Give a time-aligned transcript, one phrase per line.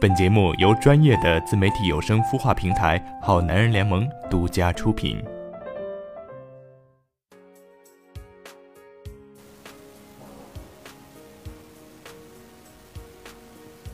[0.00, 5.22] 本节目由专业的自媒体有声孵化平台好男人联盟独家出品。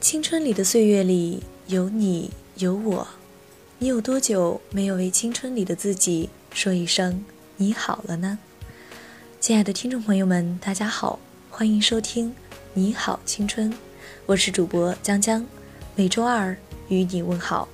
[0.00, 3.08] 青春里的岁月里有你有我，
[3.80, 7.24] 你有多久没有为青春里的自己说一声
[7.56, 8.38] 你好了呢？
[9.40, 11.18] 亲爱的听众朋友们，大家好，
[11.50, 12.30] 欢迎收听
[12.74, 13.72] 《你好青春》，
[14.26, 15.44] 我是主播江江。
[15.98, 16.54] 每周二
[16.88, 17.66] 与你问好。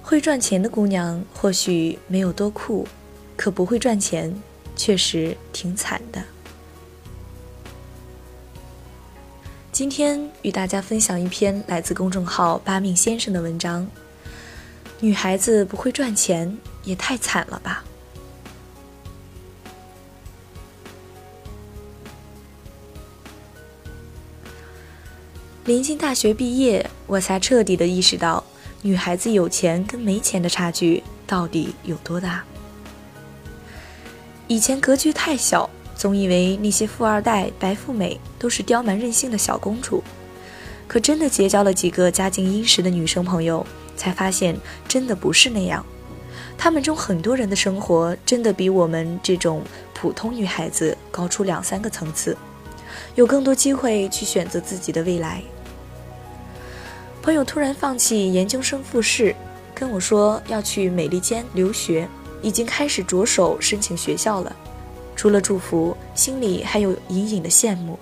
[0.00, 2.86] 会赚钱的姑娘或许没有多酷，
[3.36, 4.32] 可不会赚钱
[4.76, 6.22] 确实挺惨的。
[9.72, 13.84] 今天与大家分享一篇来自公众号“八命先生”的文章：
[15.00, 17.84] 女孩子不会赚钱也太惨了吧。
[25.66, 28.42] 临近大学毕业，我才彻底的意识到，
[28.80, 32.42] 女孩子有钱跟没钱的差距到底有多大。
[34.48, 40.02] 以前格局太小，总以为那些富二代、白富美都是刁蛮任性的小公主，
[40.88, 43.64] 可真的结交了几个家境殷实的女生朋友，
[43.96, 44.56] 才发现
[44.88, 45.84] 真的不是那样。
[46.56, 52.34] 她们中很多人的生活真的比我们这种普通女孩子高出两三个层次。
[53.14, 55.42] 有更多机会去选择自己的未来。
[57.22, 59.34] 朋友突然放弃研究生复试，
[59.74, 62.08] 跟我说要去美利坚留学，
[62.40, 64.54] 已经开始着手申请学校了。
[65.14, 67.98] 除了祝福，心里还有隐隐的羡慕。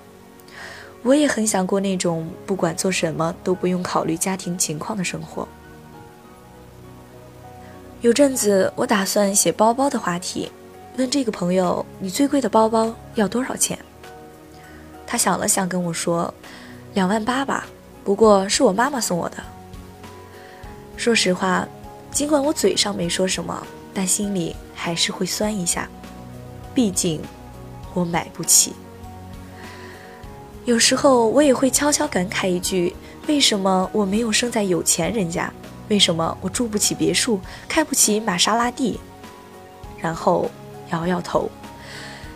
[1.03, 5.47] 我也很想过那种不管做什么都不用考虑家庭情况的生活。
[8.01, 10.49] 有阵子，我打算写包包的话题，
[10.97, 13.77] 问这个朋友：“你最贵的包包要多少钱？”
[15.11, 16.33] 他想了想，跟我说
[16.93, 17.67] ：“两万八吧，
[18.05, 19.39] 不过是我妈妈送我的。”
[20.99, 21.67] 说实话，
[22.11, 25.89] 尽管我嘴上没说什么，但心里还是会酸一下。
[26.75, 27.23] 毕竟，
[27.95, 28.75] 我买不起。
[30.67, 32.95] 有时候我也会悄悄感慨一句
[33.27, 35.51] ：“为什么我没有生在有钱人家？
[35.89, 39.01] 为什么我住不起别墅，开不起玛莎拉蒂？”
[39.99, 40.51] 然后
[40.91, 41.51] 摇摇头。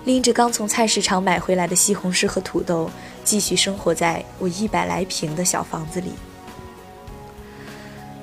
[0.04, 2.90] 拎着刚从菜市场买回来的西红柿和土豆，
[3.22, 6.10] 继续生活在我一百来平的小房子里。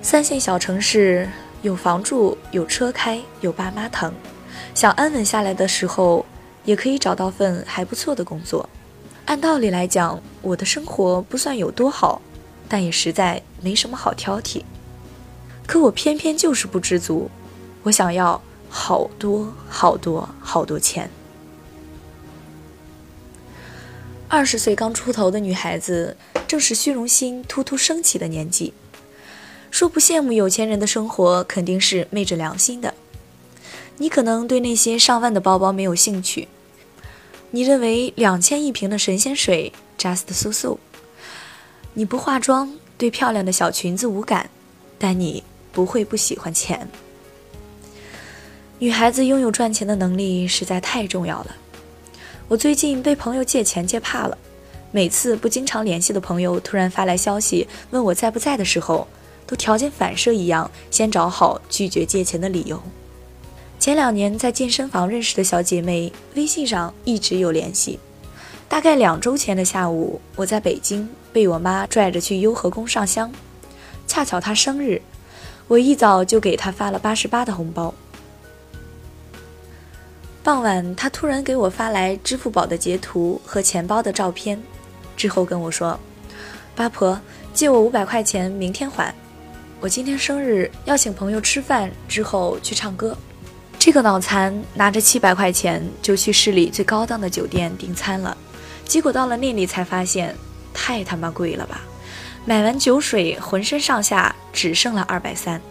[0.01, 1.29] 三线小城市
[1.61, 4.13] 有房住，有车开，有爸妈疼，
[4.75, 6.25] 想安稳下来的时候，
[6.65, 8.67] 也可以找到份还不错的工作。
[9.25, 12.21] 按道理来讲，我的生活不算有多好，
[12.67, 14.63] 但也实在没什么好挑剔。
[15.65, 17.29] 可我偏偏就是不知足，
[17.83, 21.09] 我想要好多好多好多钱。
[24.31, 26.15] 二十岁刚出头的女孩子，
[26.47, 28.73] 正是虚荣心突突升起的年纪。
[29.71, 32.93] 说不羡慕有钱人的生活，肯定是昧着良心的。
[33.97, 36.47] 你可能对那些上万的包包没有兴趣，
[37.49, 40.77] 你认为两千一瓶的神仙水 just so so。
[41.95, 44.51] 你不化妆，对漂亮的小裙子无感，
[44.99, 46.87] 但你不会不喜欢钱。
[48.77, 51.55] 女孩子拥有赚钱的能力，实在太重要了。
[52.49, 54.35] 我最近被朋友借钱借怕了，
[54.91, 59.07] 每次不经常联系的朋友突然发来消息问我在不在的时候，
[59.45, 62.81] 都条件反射一样先找好拒绝借钱的理由。
[63.77, 67.99] 前两年在健身房认识的小姐妹，微信上一直有联系。
[68.67, 73.31] 大概两周前的下午，我在北京被我妈拽着去雍和宫上香，
[74.07, 74.99] 恰巧她生日，
[75.67, 77.93] 我一早就给她发了八十八的红包。
[80.49, 84.59] 傍晚，他突然给我发来支付宝的截图和钱包的照片，
[85.15, 85.99] 之后跟我说
[86.75, 87.21] ：“八婆，
[87.53, 89.13] 借我五百块钱，明天还。
[89.79, 93.15] 我今天生日，要请朋友吃饭，之后去唱歌。
[93.77, 98.35] ”这个脑残拿着七百块钱就去市里最高档的酒店订餐了，
[98.85, 100.35] 结果到了那里才发现，
[100.73, 101.81] 太他妈贵了吧！
[102.45, 105.61] 买完酒水，浑身上下只剩了二百三。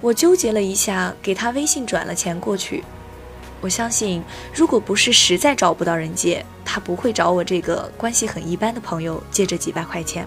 [0.00, 2.82] 我纠结了一下，给他微信转了钱过去。
[3.60, 4.22] 我相信，
[4.54, 10.26] 如果不是实在找不到人借，他不会找我这个关系很一般的朋友借这几百块钱。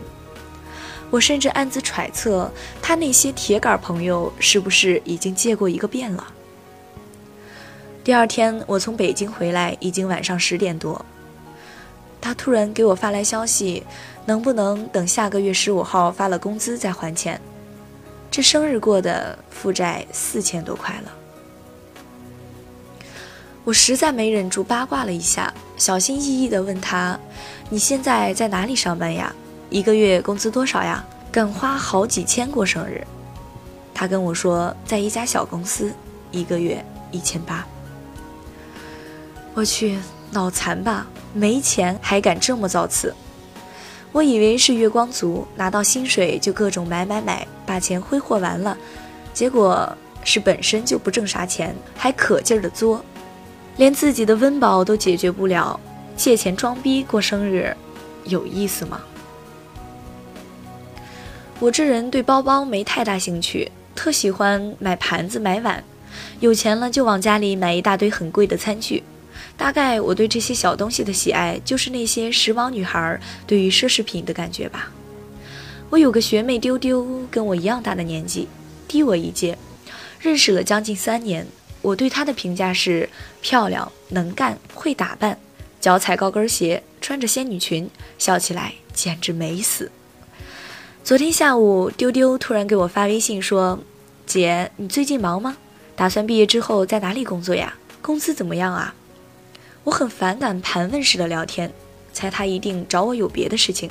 [1.09, 2.51] 我甚至暗自揣测，
[2.81, 6.27] 他那些铁杆朋友是不是已经借过一个遍了。
[8.03, 11.03] 第二天，我从北京回来，已经晚上十点多。
[12.19, 13.83] 他突然给我发来消息，
[14.25, 17.39] 能不能等下个月十五号发了工资再还钱？
[18.29, 21.20] 这生日过的，负债四千多块了。
[23.63, 27.19] 我实在没忍住八卦了一下，小心翼翼地问他
[27.69, 29.33] ：“你现在在哪里上班呀？
[29.69, 31.03] 一个月工资多少呀？
[31.31, 33.05] 敢花好几千过生日？”
[33.93, 35.93] 他跟我说，在一家小公司，
[36.31, 37.63] 一个月一千八。
[39.53, 39.99] 我去，
[40.31, 41.05] 脑残吧？
[41.33, 43.13] 没钱还敢这么造次？
[44.11, 48.75] 我以为是月光族，拿到薪水就各种买买买，把钱挥霍完了。
[49.33, 53.05] 结果是本身就不挣啥钱，还可劲儿的作，
[53.77, 55.79] 连自己的温饱都解决不了，
[56.15, 57.75] 借钱装逼过生日，
[58.25, 59.01] 有意思吗？
[61.59, 63.71] 我这人对包包没太大兴趣。
[63.93, 65.83] 特喜欢买盘子买碗，
[66.39, 69.03] 有钱了就往家里买一大堆很贵的餐具。
[69.57, 74.91] 大概我对这些小东西的喜爱，就是那些时髦女孩对于奢侈品的感觉吧。
[75.89, 78.47] 我有个学妹丢丢，跟我一样大的年纪，
[78.87, 79.57] 低我一届，
[80.19, 81.45] 认识了将近三年。
[81.81, 83.09] 我对她的评价是
[83.41, 85.37] 漂亮、能干、会打扮，
[85.79, 89.91] 脚踩高跟鞋，穿着仙女裙，笑起来简直美死。
[91.03, 93.79] 昨天下午，丢丢突然给我发微信说
[94.27, 95.57] ：“姐，你最近忙吗？
[95.95, 97.73] 打算毕业之后在哪里工作呀？
[98.01, 98.93] 工资怎么样啊？”
[99.83, 101.73] 我很反感盘问式的聊天，
[102.13, 103.89] 猜他一定找我有别的事情。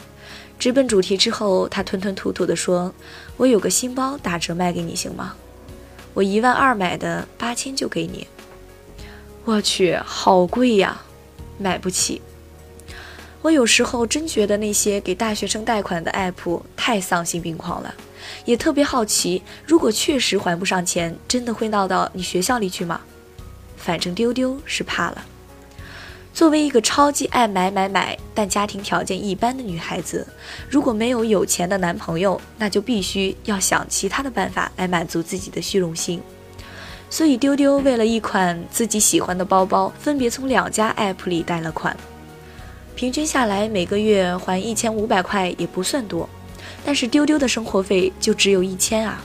[0.56, 2.94] 直奔主题之后，他吞吞吐吐地说
[3.36, 5.34] ：“我有个新包打折卖给你，行吗？
[6.14, 8.26] 我一万二买的，八千就给你。”
[9.44, 11.02] 我去，好贵呀，
[11.58, 12.20] 买不起。
[13.42, 17.94] 我有时候真觉得那些给大学生贷款的 app 太丧心病狂了，
[18.44, 23.00] 也特别好奇，如果确实还不上钱，真的会闹到你学校里去吗？
[23.78, 25.24] 反正丢丢是怕了。
[26.40, 30.26] 作为一个超级爱买买买，但家庭条件一般的女孩子，
[30.70, 36.18] 如果没有有钱的男朋友，那就必须要想其他的办法来满足自己的虚荣心。
[37.10, 41.94] 所以丢丢为了一款自己喜欢的包包，分别从两家 app 里贷了款。
[42.94, 46.26] 平均下来每个月还一千五百块也不算多，
[46.82, 49.22] 但是丢丢的生活费就只有一千啊。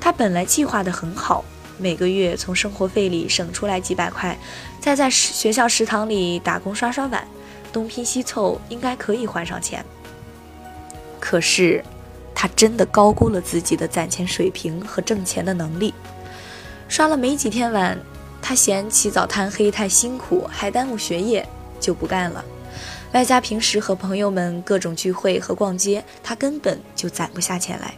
[0.00, 1.44] 他本来计划的很好，
[1.78, 4.36] 每个月从生活费里省出来几百块，
[4.80, 7.26] 再在学校食堂里打工刷刷碗，
[7.72, 9.84] 东拼西凑应该可以还上钱。
[11.20, 11.84] 可是，
[12.34, 15.92] 他真的高估了自己的攒钱水平和挣钱的能力。
[16.88, 17.98] 刷了没几天碗，
[18.40, 21.46] 他嫌起早贪黑太辛苦，还耽误学业，
[21.80, 22.44] 就不干了。
[23.12, 27.94] 外加平时和朋友们各种聚会和逛街，他根本就攒不下钱来。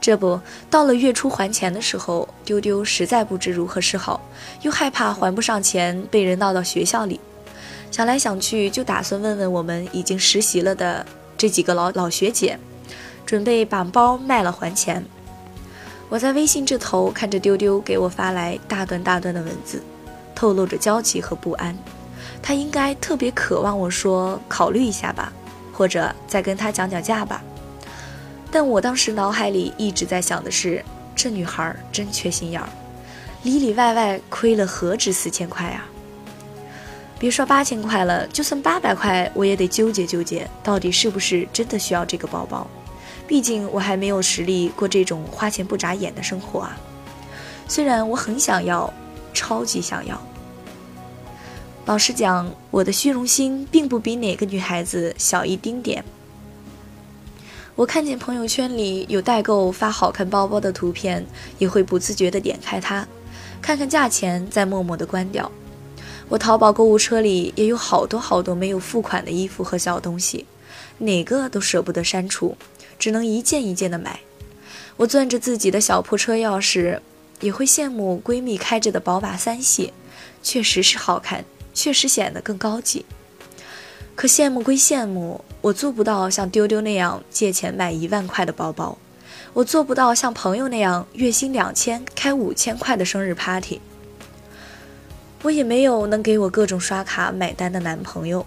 [0.00, 0.40] 这不
[0.70, 4.20] 到了月初还钱的时候，丢丢实在不知如何是好，
[4.62, 7.20] 又害怕还不上钱被人闹到学校里，
[7.90, 11.04] 想来想去就打算问问我们已经实习了的
[11.36, 12.58] 这几个老老学姐，
[13.26, 15.04] 准备把包卖了还钱。
[16.08, 19.82] 我在微信这头看着丢丢给我发来大段大段的文字，
[20.34, 21.76] 透露着焦急和不安。
[22.40, 25.32] 他应该特别渴望我说考虑一下吧，
[25.72, 27.42] 或者再跟他讲讲价吧。
[28.50, 30.84] 但我当时脑海里一直在想的是，
[31.14, 32.68] 这女孩真缺心眼儿，
[33.42, 35.86] 里里外外亏了何止四千块啊！
[37.18, 42.66] 别说八千块了，就算八百块，我也得纠结纠结，到底是不是真的需要这个包包？
[43.26, 46.78] 毕竟我还没有实力过这种花钱不眨眼的生活啊。
[47.66, 48.90] 虽然我很想要，
[49.34, 50.18] 超级想要。
[51.84, 56.04] 老实讲，我的虚荣心并不比哪个女孩子小一丁点。
[57.78, 61.24] 我看见朋友圈里有代购发好看包包的图片，
[61.58, 63.06] 也会不自觉地点开它，
[63.62, 65.48] 看看价钱，再默默地关掉。
[66.28, 70.44] 我淘宝购物车里也有好多好多没有付款的衣服和小东西，
[70.98, 72.56] 哪个都舍不得删除，
[72.98, 74.18] 只能一件一件的买。
[74.96, 76.98] 我攥着自己的小破车钥匙，
[77.38, 79.92] 也会羡慕闺蜜开着的宝马三系，
[80.42, 81.44] 确实是好看。
[81.72, 83.06] 确实显得更高级，
[84.16, 88.96] 可羡慕归羡慕，我做不到像丢丢那样借钱买一万块的包包，
[89.52, 93.80] 我做不到像朋友那样月薪两千开五千块的生日 party，
[95.42, 98.46] 我也没有能给我各种刷卡买单的男朋友，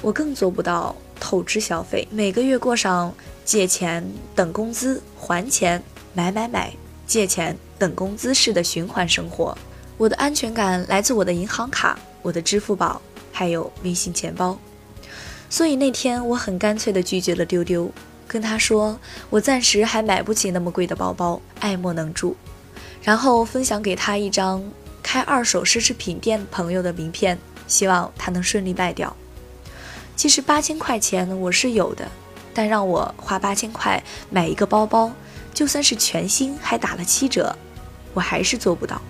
[0.00, 3.12] 我更做不到透支消费，每个月过上
[3.44, 5.82] 借钱等工资还钱
[6.12, 6.72] 买买买
[7.06, 9.56] 借钱等工资式的循环生活。
[9.96, 11.98] 我的安全感来自我的银行卡。
[12.22, 14.58] 我的支付宝还有微信钱包，
[15.54, 17.88] 所以那天我很干脆地拒绝了丢丢，
[18.26, 18.98] 跟他说
[19.30, 22.36] 我暂时还买不起那么贵的包包，爱莫能助。
[23.04, 24.64] 然后分享给他一张
[25.00, 29.16] 开二手奢侈品店朋友的名片，希望他能顺利卖掉。
[30.16, 32.10] 其实八千块钱我是有的，
[32.52, 35.12] 但让我花八千块买一个包包，
[35.54, 37.54] 就算是全新还打了七折，
[38.12, 39.00] 我还是做不到。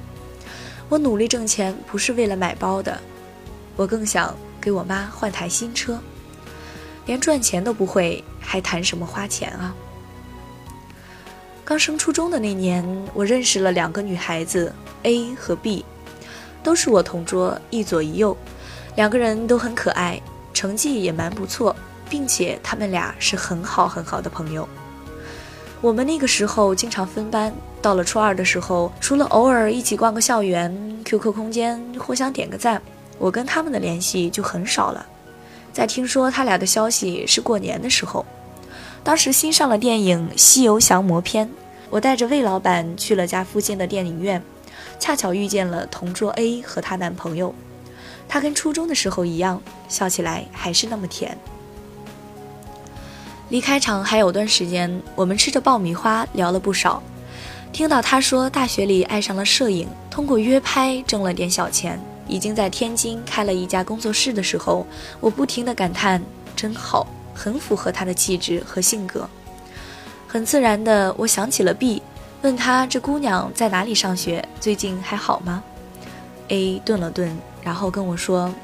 [0.91, 3.01] 我努力挣钱不是为了买包的，
[3.77, 5.99] 我更想给我妈换台新车，
[7.07, 9.75] 连赚钱都不会，还谈什么花钱啊？
[11.65, 12.85] 刚升初中的那年，
[13.15, 15.85] 我认识了两个女孩子 A 和 B，
[16.63, 18.37] 都是我同桌，一左一右，
[18.97, 20.21] 两个人都很可爱，
[20.53, 21.75] 成绩也蛮不错，
[22.09, 24.69] 并且他们俩是很好很好的朋友。
[25.81, 32.81] 我们那个时候经常分班，到了初二的时候，除了偶尔一起逛个校园、QQ 空间互相点个赞，
[33.19, 35.07] 我跟他们的联系就很少了。
[35.75, 38.25] 在听说他俩的消息是过年的时候。
[39.03, 41.47] 当时新上了电影《西游降魔篇》，
[41.91, 44.41] 我带着魏老板去了家附近的电影院，
[44.99, 47.53] 恰巧遇见了同桌 A 和她男朋友。
[48.29, 51.37] 她跟初中的时候一样，笑起来还是那么甜。
[53.51, 57.03] 离开场还有段时间，我们吃着爆米花聊了不少。
[57.73, 64.87] 听到他说大学里爱上了摄影，通过约拍挣了点小钱，已经在天津开了一家工作室的时候，
[65.21, 66.23] 我不停地感叹：
[66.55, 67.07] 真好。
[67.37, 69.29] 很符合他的气质和性格，
[70.29, 72.01] 很自然的，我想起了 B，
[72.43, 75.61] 问他这姑娘在哪里上学，最近还好吗
[76.47, 78.55] ？A 顿了顿，然后跟我说，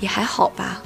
[0.00, 0.82] 也还好吧。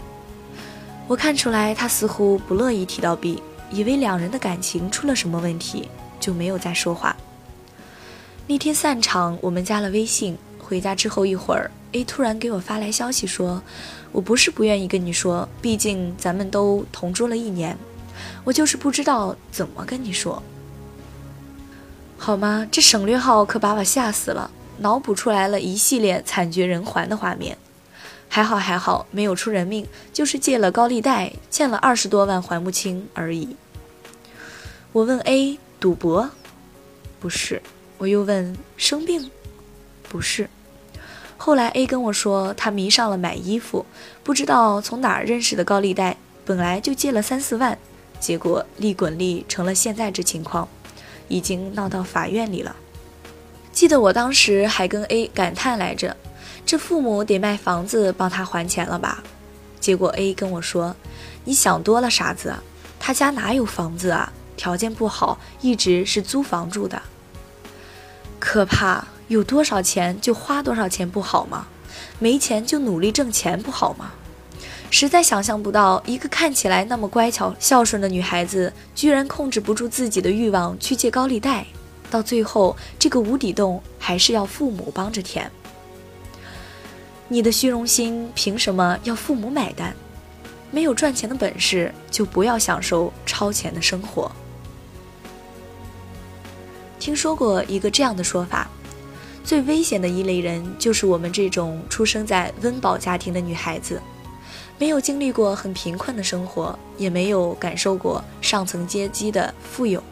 [1.07, 5.89] 我看出来他似乎不乐意提到 B，以为两人的感情出了什么问题，
[6.19, 7.17] 就没有再说话。
[8.49, 11.71] 那天散场，我们加了微信，回家之后一会儿。
[11.97, 13.63] A 突然给我发来消息说
[14.13, 17.75] ：“我不是不愿意跟你说，毕竟咱们都同桌了一年，
[18.45, 20.43] 我就是不知道怎么跟你说，
[22.19, 24.51] 好吗？”这省略号可把我吓死了，
[24.81, 27.57] 脑补出来了一系列惨绝人寰的画面。
[28.29, 33.57] 还好还好，没有出人命，就是借了高利贷，欠了二十多万还不清而已。
[34.93, 36.29] 我问 A：“ 赌博？
[37.19, 37.63] 不是。”
[37.97, 39.31] 我又问：“生病？
[40.07, 40.51] 不是。”
[41.39, 43.85] 后来 A 跟我说，他迷上了买衣服，
[44.25, 47.79] 不知道从哪儿认识的高利贷，本来就借了三四万，
[48.19, 50.69] 结果利滚利成了现在这情况，
[51.29, 52.75] 已经闹到法院里了。
[53.71, 56.17] 记得我当时还跟 A 感叹来着，
[56.65, 59.23] 这父母得卖房子帮他还钱了吧？
[59.79, 60.97] 结果 A 跟我说，
[61.45, 62.55] 你想多了，傻子，
[62.99, 64.33] 他家哪有房子啊？
[64.57, 67.03] 条件不好，一直是租房住的。
[68.41, 69.07] 可怕。
[69.29, 71.67] 有多少钱就花多少钱不好吗？
[72.19, 74.13] 没钱就努力挣钱不好吗？
[74.91, 81.67] 实在想象不到，一个看起来那么乖巧孝顺的女孩子，居然控制不住自己的欲望去借高利贷，
[82.09, 85.51] 到最后这个无底洞还是要父母帮着填。
[87.29, 89.93] 你的虚荣心凭什么要父母买单？
[90.71, 94.31] 没有赚钱的本事，就不要享受超前的生活。
[97.01, 98.71] 听说过一个这样的说法。
[99.47, 104.03] 最危险的一类人，就是我们这种出生在温饱家庭的女孩子，
[104.77, 110.03] 没有经历过很贫困的生活，也没有感受过上层阶级的富有。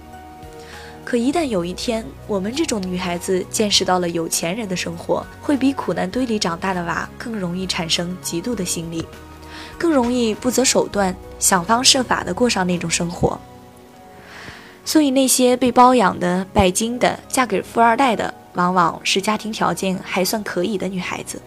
[1.05, 9.05] 可一旦有一天，我们这种女孩子见识到了有钱人的生活，会比苦难堆里长大的娃更容易产生嫉妒的心理，
[9.77, 13.37] 更容易不择手段，想方设法的过上那种生活。
[14.85, 18.33] 所以，那些被包养的、拜金的、嫁给富二代的。
[18.55, 21.41] 往往是家庭条件还算可以的女孩子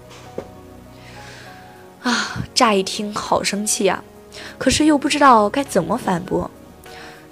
[2.04, 4.04] 啊，乍一听好生气啊，
[4.58, 6.50] 可是又不知道该怎么反驳。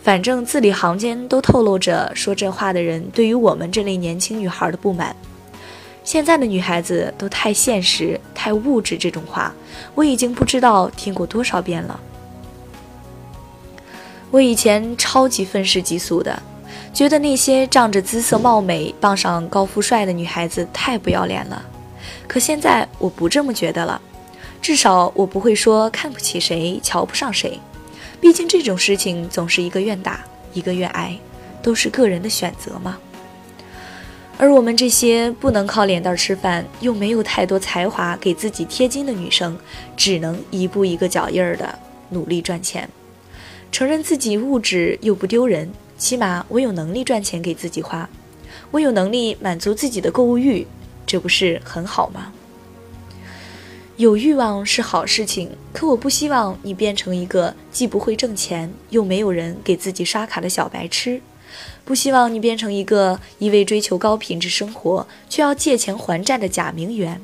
[0.01, 5.15] 反正字里行间都透露着说这话的人对于我们这类年轻女孩的不满。
[6.03, 9.51] 现在的女孩子都太现实、太物质，这种话
[9.95, 11.99] 我已经不知道听过多少遍了。
[14.29, 16.41] 我以前超级愤世嫉俗的。
[16.93, 21.63] 觉得那些仗着姿色貌美傍上高富帅的女孩子太不要脸了，
[22.27, 24.01] 可现在我不这么觉得了，
[24.61, 27.59] 至少我不会说看不起谁、瞧不上谁，
[28.21, 31.17] 毕竟这种事情总是一个愿打一个愿挨，
[31.61, 32.97] 都是个人的选择嘛。
[34.37, 39.57] 而我们这些不能靠脸蛋吃饭，又没有太多才华给自己贴金的女生，
[39.95, 41.77] 只能一步一个脚印儿的
[42.09, 42.89] 努力赚钱，
[43.71, 45.71] 承认自己物质又不丢人。
[45.97, 48.09] 起码我有能力赚钱给自己花，
[48.71, 50.65] 我有能力满足自己的购物欲，
[51.05, 52.31] 这不是很好吗？
[53.97, 61.21] 有欲望是好事情，可我不希望你变成一个既不会挣钱又没有人给自己刷卡的小白痴，
[61.85, 67.21] 不希望你变成一个一味追求高品质生活却要借钱还债的假名媛。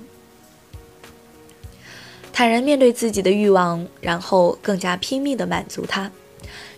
[2.32, 6.10] 坦然面对自己的欲望，然后更加拼命地满足它。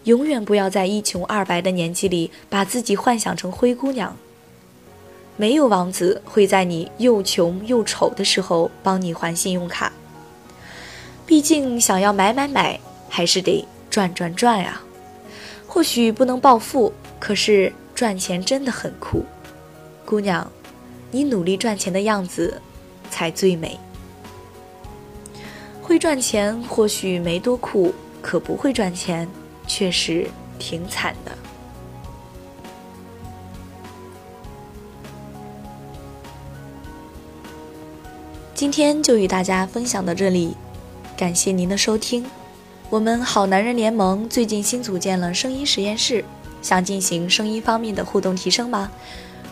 [0.05, 4.15] 永远不要在一穷二白的年纪里把自己幻想成灰姑娘。
[5.35, 9.91] 没有王子会在你又穷又丑的时候帮你还信用卡。
[11.25, 12.79] 毕竟想要买买买，
[13.09, 14.81] 还是得赚赚赚呀。
[15.65, 19.23] 或许不能暴富，可是赚钱真的很酷。
[20.05, 20.51] 姑娘，
[21.09, 22.61] 你努力赚钱的样子
[23.09, 23.79] 才最美。
[25.81, 29.27] 会赚钱或许没多酷，可不会赚钱
[29.75, 31.31] 确实挺惨的。
[38.53, 40.55] 今天就与大家分享到这里，
[41.17, 42.23] 感谢您的收听。
[42.91, 46.23] 我们好男人联盟最近新组建了声音实验室，
[46.61, 48.91] 想进行声音方面的互动提升吗？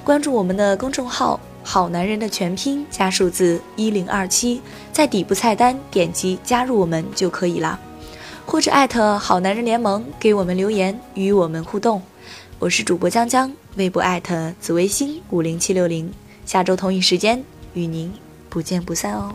[0.04, 4.62] 关注我们的公众号“好男人”的全拼加数字一零二七，
[4.94, 7.80] 在底部菜单点击加入我们就可以了，
[8.46, 12.02] 或者艾特好男人联盟给我们留言与我们互动。
[12.60, 16.12] 我是主播江江，微博艾特紫微星五零七六零，
[16.46, 17.44] 下周同一时间
[17.74, 18.12] 与您
[18.50, 19.34] 不见不散哦。